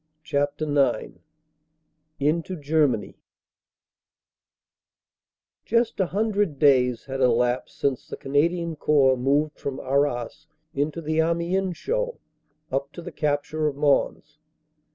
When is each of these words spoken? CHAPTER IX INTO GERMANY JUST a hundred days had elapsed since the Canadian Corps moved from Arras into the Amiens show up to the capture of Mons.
CHAPTER 0.23 0.65
IX 0.95 1.19
INTO 2.19 2.55
GERMANY 2.55 3.19
JUST 5.63 5.99
a 5.99 6.07
hundred 6.07 6.57
days 6.57 7.05
had 7.05 7.21
elapsed 7.21 7.77
since 7.77 8.07
the 8.07 8.17
Canadian 8.17 8.75
Corps 8.75 9.15
moved 9.15 9.59
from 9.59 9.79
Arras 9.79 10.47
into 10.73 11.01
the 11.01 11.19
Amiens 11.21 11.77
show 11.77 12.19
up 12.71 12.91
to 12.93 13.03
the 13.03 13.11
capture 13.11 13.67
of 13.67 13.75
Mons. 13.75 14.39